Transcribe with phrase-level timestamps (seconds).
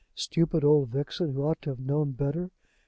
[0.15, 2.49] Stupid old vixen, who ought to have known better!